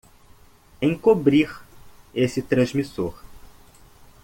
[0.81, 1.61] Encobrir
[2.15, 3.13] esse transmissor!